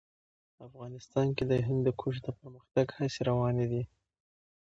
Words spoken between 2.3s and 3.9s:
پرمختګ هڅې روانې دي.